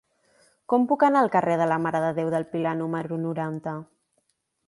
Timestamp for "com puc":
0.71-1.03